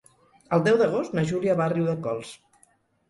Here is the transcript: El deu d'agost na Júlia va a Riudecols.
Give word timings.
El 0.57 0.63
deu 0.67 0.79
d'agost 0.79 1.13
na 1.19 1.25
Júlia 1.33 1.59
va 1.63 1.67
a 1.67 1.71
Riudecols. 1.77 2.33